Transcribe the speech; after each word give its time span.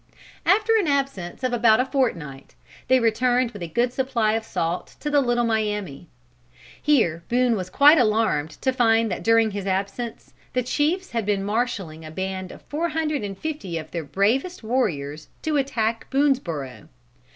After 0.47 0.75
an 0.77 0.87
absence 0.87 1.43
of 1.43 1.53
about 1.53 1.79
a 1.79 1.85
fortnight, 1.85 2.55
they 2.87 2.99
returned 2.99 3.51
with 3.51 3.61
a 3.61 3.67
good 3.67 3.93
supply 3.93 4.33
of 4.33 4.43
salt 4.43 4.95
to 4.99 5.11
the 5.11 5.21
Little 5.21 5.43
Miami. 5.43 6.07
Here 6.81 7.23
Boone 7.29 7.55
was 7.55 7.69
quite 7.69 7.99
alarmed 7.99 8.49
to 8.63 8.73
find 8.73 9.11
that 9.11 9.23
during 9.23 9.51
his 9.51 9.67
absence 9.67 10.33
the 10.53 10.63
chiefs 10.63 11.11
had 11.11 11.23
been 11.27 11.43
marshaling 11.43 12.03
a 12.03 12.09
band 12.09 12.51
of 12.51 12.63
four 12.63 12.89
hundred 12.89 13.21
and 13.23 13.37
fifty 13.37 13.77
of 13.77 13.91
their 13.91 14.03
bravest 14.03 14.63
warriors 14.63 15.27
to 15.43 15.57
attack 15.57 16.09
Boonesborough. 16.09 16.87